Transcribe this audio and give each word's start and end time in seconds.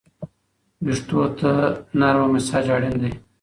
ویښتو 0.85 1.19
ته 1.39 1.51
نرمه 1.99 2.27
مساج 2.33 2.65
اړین 2.75 2.95
دی. 3.01 3.11